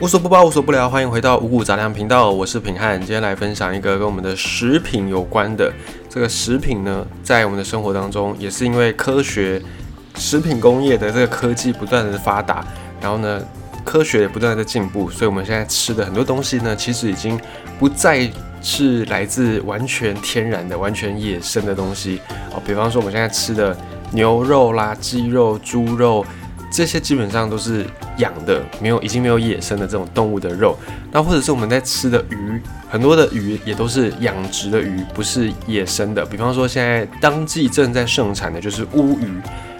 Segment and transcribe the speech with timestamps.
[0.00, 2.98] 无所不包，无所不聊，欢迎回到五谷杂粮频道，我是品汉。
[2.98, 5.70] 今天来分享一个跟我们的食品有关的。
[6.08, 9.60] 这个食品呢，在我们的生活当中，也是因为科学、
[10.14, 12.64] 食品工业的这个科技不断的发达，
[12.98, 13.42] 然后呢，
[13.84, 17.38] 科学也不断的进步，所以我们现在吃的很多东西呢，其实已经
[17.78, 18.26] 不再
[18.62, 22.22] 是来自完全天然的、完全野生的东西
[22.54, 22.62] 哦。
[22.66, 23.76] 比方说，我们现在吃的
[24.12, 26.24] 牛肉啦、鸡肉、猪肉。
[26.70, 27.84] 这些基本上都是
[28.18, 30.78] 养的，没有已经没有野生的这种动物的肉。
[31.10, 36.24] 那或者是我们在吃的鱼，很多的鱼也都是养殖的鱼，不是野生的。
[36.24, 39.28] 比方说现在当季正在盛产的就是乌鱼，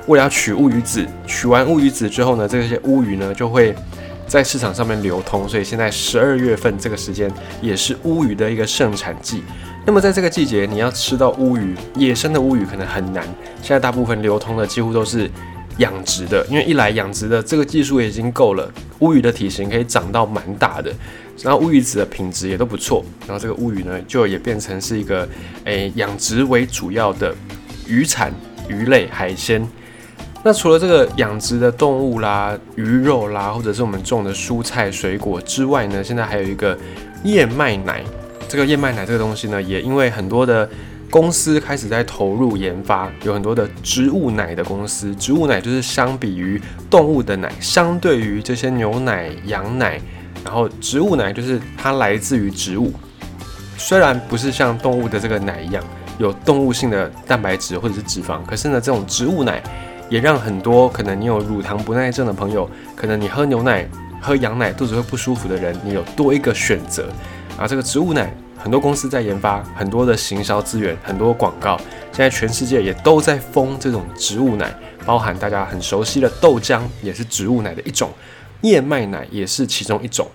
[0.09, 3.72] 为了要取乌鱼子，取完乌鱼子之后呢，这些乌鱼呢就会
[4.27, 5.48] 在市场上面流通。
[5.48, 7.30] 所以现在十二月份这个时间
[7.62, 9.45] 也是乌鱼的一个盛产季。
[9.86, 13.25] 那么在这个季节，你要吃到乌鱼，野生的乌鱼可能很难。
[13.62, 15.30] 现在大部分流通的几乎都是。
[15.80, 18.70] 养殖的，因为一来养殖的这个技术也已经够了，
[19.01, 20.93] 乌鱼的体型可以长到蛮大的，
[21.43, 25.28] 然后乌鱼子的品质也都不错，然后这个乌鱼呢就也变成是一个
[25.64, 27.34] 诶养殖为主要的
[27.87, 28.33] 渔产
[28.69, 29.67] 鱼类海鲜。
[30.45, 36.78] 那除了这个养殖的动物啦、鱼肉啦，或者是我们种的蔬菜水果之外呢，现在还有一个
[37.25, 38.05] 燕麦奶。
[38.48, 40.69] 这个燕麦奶这个东西呢，也因为很多的。
[41.11, 45.12] 公司开始在投入研发，有很多的植物奶的公司。
[45.16, 50.00] 植物奶就是相比于动物的奶，相对于这些牛奶、羊奶，
[50.44, 52.92] 然后植物奶就是它来自于植物。
[53.77, 55.83] 虽然不是像动物的这个奶一样
[56.19, 59.61] 有动物性的蛋白质或者是脂肪，可是呢，这种植物奶
[60.08, 63.84] 也让很多可能你有乳糖不耐症的朋友，可能你喝牛奶、
[64.20, 67.08] 喝羊奶肚子会不舒服的人，你有多一个选择。
[67.58, 68.33] 啊，这个植物奶。
[68.62, 71.78] 很多公司在研发很多的行销资源，很多广告。
[72.12, 74.70] 现在全世界也都在封这种植物奶，
[75.06, 78.11] 包含大家很熟悉的豆浆，也是植物奶的一种；
[78.61, 80.28] 燕麦奶也是其中一种。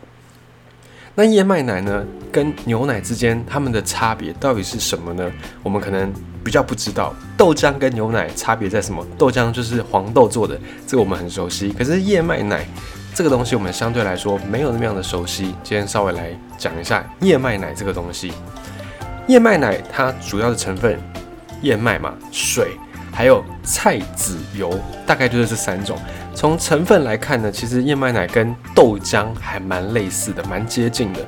[1.13, 5.31] 那燕麦奶呢，跟牛奶之间它们的差别到底是什么呢？
[5.61, 6.11] 我们可能
[6.43, 7.13] 比较不知道。
[7.37, 9.05] 豆浆跟牛奶差别在什么？
[9.17, 11.71] 豆浆就是黄豆做的，这个我们很熟悉。
[11.71, 12.65] 可是燕麦奶。
[13.15, 18.33] 这个东西我们相对来说没有那么样的熟悉，今天稍微来讲一下燕麦奶这个东西。
[19.27, 20.99] 燕麦奶它主要的成分，
[21.61, 22.77] 燕麦嘛，水，
[23.13, 24.77] 还有菜籽油，
[25.07, 25.97] 大概就是这三种。
[26.33, 31.21] 从成分来看呢，其实燕麦奶跟豆浆还蛮类似的，蛮接近的。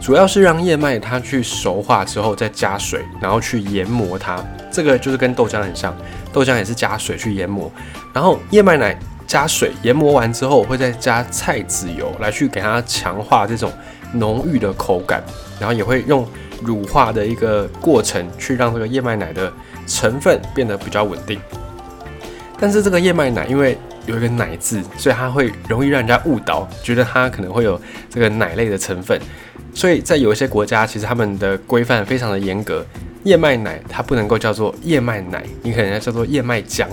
[0.00, 4.44] 主要是让燕麦它去熟化之后再加水，然后去研磨它。
[4.72, 5.96] 这个就是跟豆浆很像，
[6.32, 7.70] 豆浆也是加水去研磨，
[8.12, 8.98] 然后燕麦奶。
[9.28, 13.70] 加水研磨完之后，我会再加菜籽油来去给它强化这种
[14.14, 15.22] 浓郁的口感，
[15.60, 16.26] 然后也会用
[16.62, 19.52] 乳化的一个过程去让这个燕麦奶的
[19.86, 21.38] 成分变得比较稳定。
[22.58, 27.78] 但是这个燕麦奶因为有一个奶字，所以它会容易让人家误导，觉得它可能会有
[28.08, 29.20] 这个奶类的成分。
[29.74, 32.84] 所以在有一些国家，其实他们的规范非常的严格。
[33.24, 36.86] 燕麦奶它不能够叫做燕麦奶，你可能要叫做燕麦浆，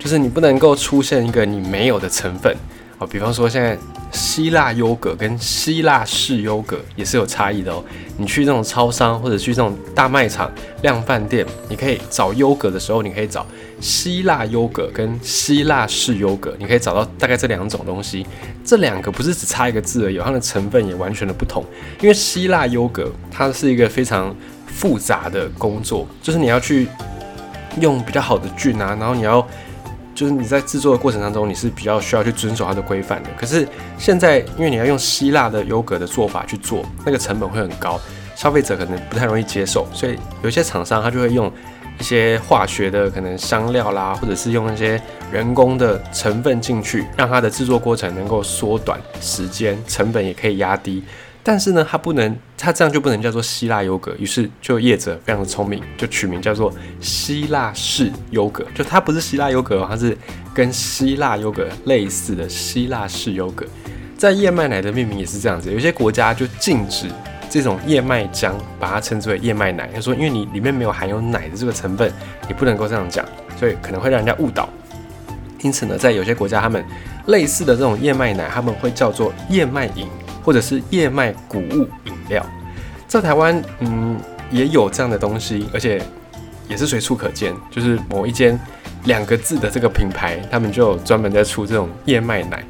[0.00, 2.56] 就是你不能够出现一个你没有的成分
[2.98, 3.06] 哦。
[3.06, 3.78] 比方说现在
[4.10, 7.84] 希腊优格跟希腊式优格也是有差异的哦。
[8.16, 10.50] 你去这种超商或者去这种大卖场、
[10.82, 13.46] 量饭店，你可以找优格的时候，你可以找
[13.78, 18.26] 希腊优格跟希腊式优格，你可以找到大概这两种东西。
[18.64, 21.64] 这两个不是只差一个字而已，它的成分也完全的不同。
[22.00, 24.34] 因为希腊优格它是一个非常
[24.66, 26.88] 复杂的工作就是你要去
[27.80, 29.46] 用比较好的菌啊，然后你要
[30.20, 33.30] 就是你在制作的过程当中，你是比较需要去遵守它的规范的。
[33.38, 33.66] 可是
[33.96, 37.98] 现在因为你要用希腊的优格的做法去做，那个成本会很高，
[38.36, 41.50] 消费者可能不太容易接受，所以有些厂商他就会用
[41.98, 45.00] 一些化学的可能香料啦，或者是用一些
[45.32, 51.02] 人工的成分进去，让它的制作过程能够缩短时间，成本也可以压低。
[51.42, 54.14] 但是呢，它不能，它这样就不能叫做希腊优格。
[54.18, 58.64] 于是就业者非常的聪明，就取名叫做希腊式优格。
[58.74, 60.16] 就它不是希腊优格，它是
[60.52, 63.64] 跟希腊优格类似的希腊式优格。
[64.18, 67.06] 在燕麦奶的命名也是这样子，有些国家就禁止
[67.48, 69.88] 这种燕麦浆，把它称之为燕麦奶。
[69.94, 72.12] 他说，因为你里面没有含有奶的这个成分，
[72.46, 73.24] 你不能够这样讲，
[73.58, 74.68] 所以可能会让人家误导。
[75.62, 76.84] 因此呢，在有些国家，他们
[77.26, 80.06] 类似的这种燕麦奶，他们会叫做燕麦饮。
[80.42, 82.44] 或者是燕麦谷物饮料，
[83.06, 84.18] 在台湾，嗯，
[84.50, 86.02] 也有这样的东西，而且
[86.68, 87.54] 也是随处可见。
[87.70, 88.58] 就是某一间
[89.04, 92.64] 两个字的这个品牌，他们就专门在出这种燕麦奶。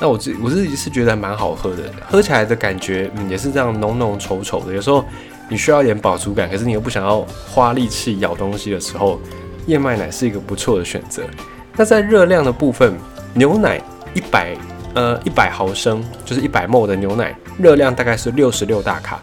[0.00, 4.72] 那我自我自己是觉得蛮好喝的，喝起来的感觉也是这样浓浓稠稠的。
[4.72, 5.04] 有时候
[5.48, 9.20] 你需要一点饱足感，可是你又不想要花力气咬东西的时候，
[9.66, 11.22] 燕麦奶是一个不错的选择。
[11.76, 12.94] 那在热量的部分，
[13.34, 13.80] 牛奶
[14.12, 14.56] 一百。
[14.94, 19.20] 呃，一百毫升就是一百 ml 的牛奶，热量大概是六十六大卡，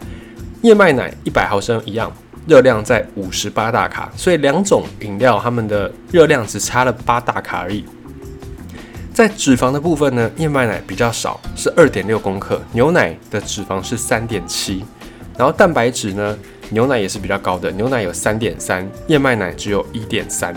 [0.63, 2.12] 燕麦奶一百毫升一样，
[2.48, 7.86] 热量在五十八大卡，所以两种饮料它们的热量只差了八大卡而已。
[9.13, 14.83] 在脂肪的部分呢，燕麦奶比较少，是二点六公克，牛奶的脂肪是三点七，
[15.38, 16.38] 然后蛋白质呢，
[16.69, 20.56] 牛奶也是比较高的，牛奶有三点三，燕麦奶只有一点三。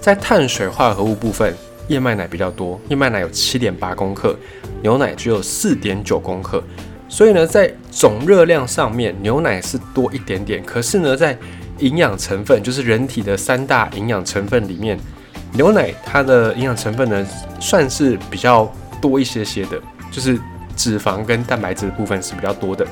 [0.00, 1.54] 在碳水化合物部分，
[1.90, 4.36] 燕麦奶比较多，燕麦奶有七点八公克，
[4.80, 6.62] 牛奶只有四点九公克。
[7.08, 10.62] 所以呢，在总热量上面，牛奶是多一点点。
[10.64, 11.36] 可是呢，在
[11.80, 14.96] 营养成分，就是人体的三大营养成分里面，
[15.52, 17.26] 牛奶它的营养成分呢，
[17.58, 19.82] 算是比较多一些些的，
[20.12, 20.38] 就是
[20.76, 22.86] 脂肪跟蛋白质的部分是比较多的。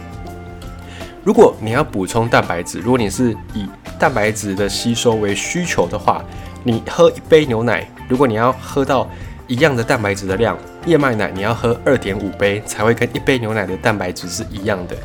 [1.22, 6.24] 如果你要补充蛋白质，如果你是以蛋白质的吸收为需求的话，
[6.64, 9.08] 你喝一杯牛奶，如果你要喝到
[9.46, 14.96] 一样的蛋白质的量，燕麦奶你要喝二点五杯才会跟一杯牛奶的蛋白质是一样的。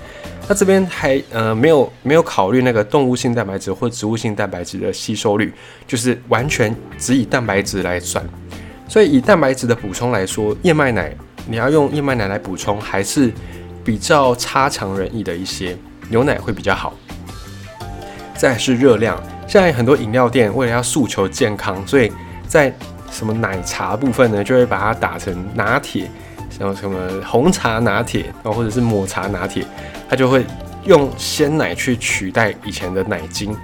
[0.47, 5.53] 那这边还呃没有没有考虑那个动物性蛋白质或植物性蛋白质的吸收率，
[5.87, 8.23] 就是完全只以蛋白质来算。
[8.89, 11.15] 所以以蛋白质的补充来说，燕麦奶
[11.47, 13.31] 你要用燕麦奶来补充还是
[13.85, 15.77] 比较差强人意的一些，
[16.09, 16.93] 牛奶会比较好。
[18.35, 19.17] 再是热量，
[19.47, 22.11] 现在很多饮料店为了要诉求健康，所以
[22.45, 22.73] 在
[23.13, 26.09] 什么奶茶部分呢，就会把它打成拿铁，
[26.49, 29.63] 像什么红茶拿铁，然后或者是抹茶拿铁，
[30.09, 30.43] 它就会
[30.85, 33.55] 用鲜奶去取代以前的奶精。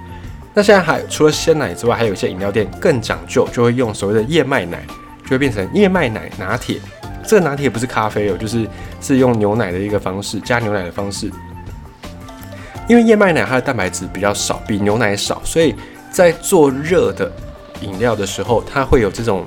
[0.54, 4.84] 那现在还除了鲜奶之外，还有一些饮料店更讲究，就会用所谓的燕麦奶，
[5.24, 6.80] 就会变成燕麦奶拿铁。
[7.26, 8.68] 这个拿铁不是咖啡哦，就是
[9.00, 11.30] 是用牛奶的一个方式，加牛奶的方式。
[12.88, 15.74] 因为燕麦奶它的蛋白质比较少，比牛奶少，所以
[16.10, 17.30] 在做热的。
[17.82, 19.44] 饮料的时候，它会有这种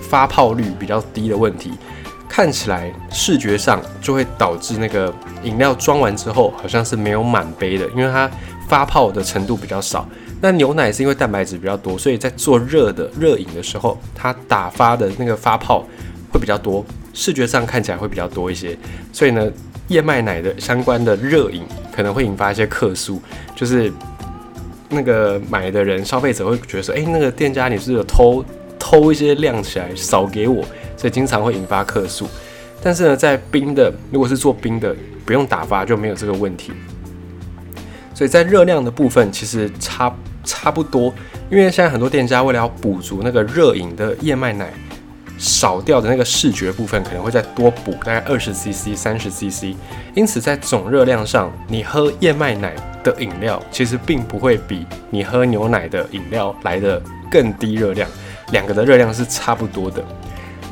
[0.00, 1.72] 发泡率比较低的问题，
[2.28, 5.12] 看起来视觉上就会导致那个
[5.42, 8.30] 饮料装完之后好像是没有满杯的，因为它
[8.68, 10.06] 发泡的程度比较少。
[10.40, 15.84] 那牛奶是因为蛋白质比较多，所以在做热的热饮的时候，它打发的那个发泡
[16.30, 18.76] 会比较多，视觉上看起来会比较多一些。
[19.12, 19.50] 所以呢，
[19.88, 21.62] 燕麦奶的相关的热饮
[21.94, 23.20] 可能会引发一些客诉，
[23.54, 23.92] 就是。
[24.92, 28.44] 那个买的人，消费者会觉得说，哎，那个店家你是有偷
[28.78, 30.62] 偷一些量起来少给我，
[30.96, 32.28] 所以经常会引发客诉。
[32.82, 34.94] 但是呢，在冰的，如果是做冰的，
[35.24, 36.72] 不用打发就没有这个问题。
[38.14, 41.12] 所以在热量的部分其实差差不多，
[41.50, 44.72] 因为现在很多店家为了要补足那个热饮的燕麦奶。
[45.38, 49.74] 少掉的那个视觉部分可能会再多补大概二十 CC、三十 CC，
[50.14, 57.00] 因此在总热量上，你喝燕麦奶的饮料其实并不会比你喝牛奶的饮料来的
[57.30, 58.08] 更低热量，
[58.50, 60.02] 两个的热量是差不多的。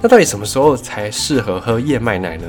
[0.03, 2.45] 那到底什么时候才适合喝燕麦奶呢？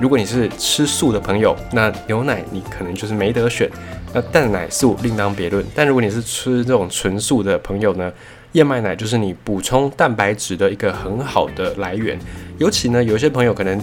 [0.00, 3.70] 如果你是吃素的朋友，那牛奶你可能就是没得选，
[4.12, 5.64] 那蛋奶素另当别论。
[5.74, 8.12] 但如果你是吃这种纯素的朋友呢？
[8.52, 12.18] 燕麦奶就是你补充蛋白质的一个很好的来源，
[12.58, 13.82] 尤其呢，有一些朋友可能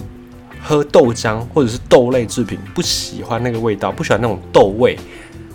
[0.62, 4.98] 喝豆浆或者是豆类制品不喜欢那个味道，不喜欢那种豆味，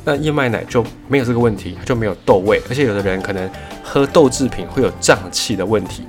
[0.04, 2.62] 那燕麦奶就没有这个问题，就没有豆味。
[2.69, 3.50] 而且有的人可能
[3.84, 6.04] 喝豆制品会有胀气的问题，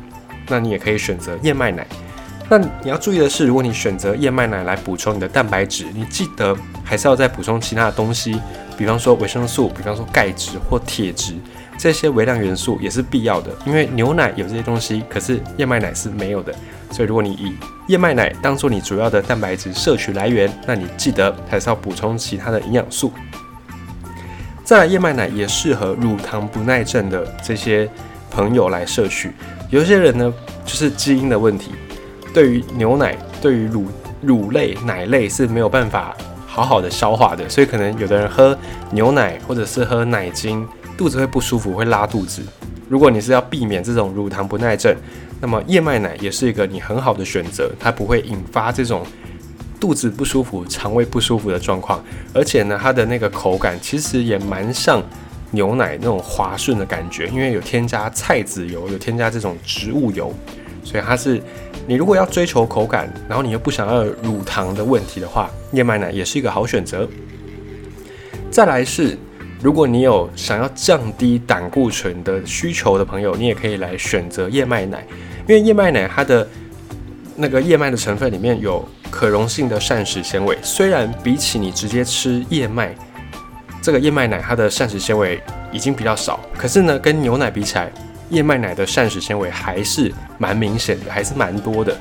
[0.48, 1.86] 那你也可以选择燕麦奶。
[2.48, 8.40] 那你要注意的是，如果你选择燕麦奶来补充你的蛋白质，你记得还是要再补充其他的东西，
[8.78, 11.34] 比方说维生素，比方说钙质或铁质。
[11.78, 16.54] 这些微量元素也是必要的，因为牛奶有这些东西，可是燕麦奶是没有的。
[16.90, 17.52] 所以如果你以
[17.88, 23.12] 燕麦奶当做你主要的蛋白质摄取来源，那你记得还是要补充其他的营养素。
[24.64, 27.88] 再来，燕麦奶也适合乳糖不耐症的这些
[28.30, 29.32] 朋友来摄取。
[29.70, 30.32] 有些人呢，
[30.64, 31.72] 就是基因的问题，
[32.34, 33.86] 对于牛奶、对于乳
[34.20, 36.16] 乳类、奶类是没有办法
[36.46, 38.58] 好好的消化的，所以可能有的人喝
[38.90, 40.66] 牛奶或者是喝奶精。
[40.96, 42.42] 肚子会不舒服，会拉肚子。
[42.88, 44.96] 如果你是要避免这种乳糖不耐症，
[45.40, 49.06] 那么燕麦奶也是一个你很好的选择，它不会引发这种
[49.78, 52.02] 肚子不舒服、肠胃不舒服的状况。
[52.32, 55.02] 而且呢，它的那个口感其实也蛮像
[55.50, 60.32] 牛奶那种滑顺的感觉，因为有添加菜籽油，有添加这种植物油，
[60.82, 61.40] 所以它是
[61.86, 67.08] 你如果要追求口感，然后你又不想要乳糖的问题的话，燕麦奶也是一个好选择。
[68.50, 69.18] 再来是。
[69.62, 75.04] 如果你有想要降低胆固醇的需求的朋友，你也可以来选择燕麦奶，
[75.48, 76.46] 因为燕麦奶它的
[77.34, 82.94] 那个燕麦的成分里面有可溶性的膳食纤维，虽然比起你直接吃燕麦，
[83.80, 85.40] 这个燕麦奶它的膳食纤维
[85.72, 87.90] 已经比较少，可是呢，跟牛奶比起来，
[88.30, 91.96] 燕麦奶的膳食纤维还是蛮明显的，还是蛮多的。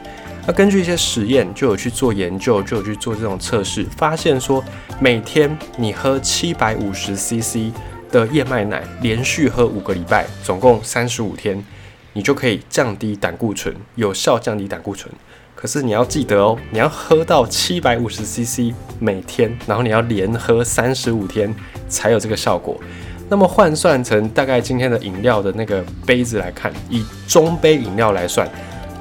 [0.48, 4.64] 那根据一些实验，就有去做研究，就有去做这种测试，发现说
[5.00, 7.74] 每天你喝七百五十 CC
[8.12, 11.66] 的燕麦奶，连续喝五个礼拜，总共三十五天，
[12.14, 15.12] 你就可以降低胆固醇，有效降低胆固醇。
[15.56, 21.52] 可是你要记得哦，你要喝到七百五十 CC 每天，然后你要连喝三十五天
[21.90, 22.80] 才有这个效果。
[23.28, 28.48] 那么换算成大概今天的饮料的那个杯子来看，以中杯饮料来算，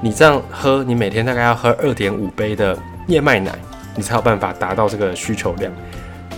[0.05, 3.59] 你这样喝，你每天大概要喝二点五杯的燕麦奶，
[3.97, 5.73] 你才有办法达到这个需求量。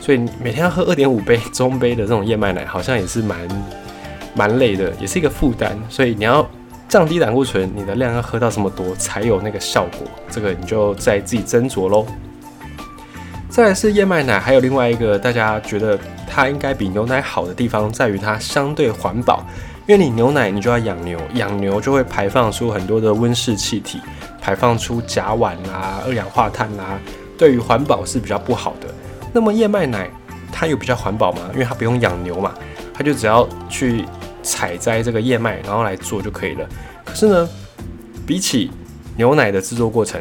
[0.01, 3.37] 所以每天要喝二点五杯中杯的这种燕麦奶，好像也是蛮
[4.37, 5.77] 蛮累的，也是一个负担。
[5.89, 6.49] 所以你要
[6.89, 12.07] 降低胆固醇，你的量要喝到这么多才有那个效果，这个你就在自己斟酌喽。
[13.49, 15.99] 再来是燕麦奶，还有另外一个大家觉得
[16.31, 19.45] 它应该比牛奶好的地方，在于它相对环保。
[19.87, 24.01] 因为你牛奶你就要养牛，养牛就会排放出很多的温室气体，
[24.41, 26.99] 排放出甲烷啊、二氧化碳啊，
[27.39, 28.93] 对于环保是比较不好的。
[29.33, 30.11] 那么燕麦奶
[30.51, 31.51] 它有比较环保吗？
[31.53, 32.53] 因为它不用养牛嘛，
[32.93, 34.05] 它就只要去
[34.43, 36.69] 采摘这个燕麦，然后来做就可以了。
[37.05, 37.49] 可是呢，
[38.27, 38.73] 比起
[39.17, 40.21] 牛奶的制作过程，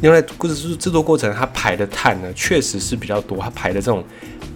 [0.00, 3.36] 牛奶或者是制作过程，它排的碳呢，确实是比较多。
[3.36, 4.02] 它排的这种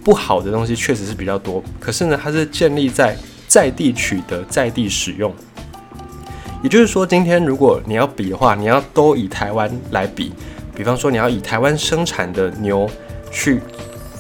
[0.02, 1.62] 不好的东西，确实是比较多。
[1.78, 3.14] 可是呢，它是建立在
[3.46, 5.34] 在地取得、在地使用。
[6.62, 10.32] 也就是说，今天如果你要比的话，你要都以台湾来比。
[10.74, 12.88] 比方说，你要以台湾生产的牛
[13.30, 13.60] 去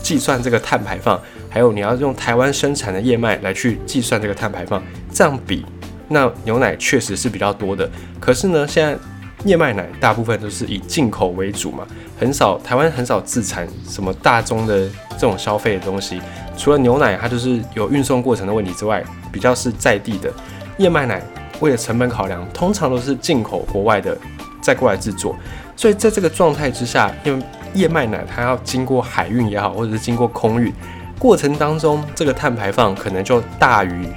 [0.02, 5.64] 计算这个碳排放，还有你要用台湾生产的燕麦来去计算这个碳排放，这样比，
[6.08, 7.90] 那牛奶确实是比较多的。
[8.20, 8.96] 可是呢，现在。
[9.44, 11.86] 燕麦奶大部分都是以进口为主嘛，
[12.18, 16.20] 很少台湾很少自产什么大宗的这种消费的东西。
[16.56, 20.32] 除了牛奶，它就是有运送过程的问题之外，比较是在地的
[20.78, 21.22] 燕麦奶，
[21.60, 24.16] 为了成本考量，通常都是进口国外的
[24.62, 25.36] 再过来制作。
[25.76, 30.72] 所以在这个状态之下，因为燕麦奶它要经过海运也好，或者是经过空运
[31.18, 34.08] 过程当中，这个碳排放可能就大于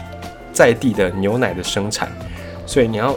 [0.54, 2.10] 在地的牛奶的生产，
[2.66, 3.14] 所以你要。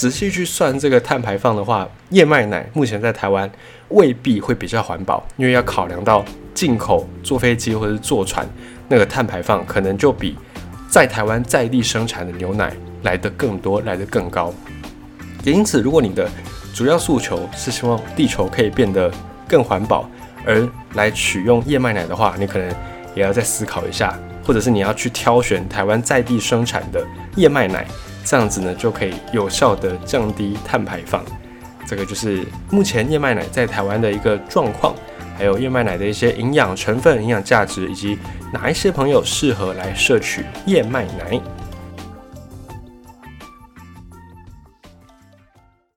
[0.00, 3.50] 仔细去算这个碳排放的话，燕麦奶目前在台湾
[3.90, 8.48] 未必会比较环保，因为要考量到进口坐飞机或者是坐船
[8.88, 10.38] 那个碳排放，可能就比
[10.88, 14.50] 在台湾在地生产的牛奶来的更多，来的更高。
[15.44, 16.26] 也因此，如果你的
[16.72, 19.12] 主要诉求是希望地球可以变得
[19.46, 20.08] 更环保，
[20.46, 22.66] 而来取用燕麦奶的话，你可能
[23.14, 27.86] 也要再思考一下，或者是你要去挑选台湾在地生产的燕麦奶。
[28.24, 31.24] 这样子呢，就可以有效的降低碳排放。
[31.86, 34.94] 这个就是目前燕麦奶在台湾的一个状况，
[35.36, 38.16] 还有燕麦奶的一些营养成分、营养价值，以及
[38.52, 41.40] 哪一些朋友适合来摄取燕麦奶。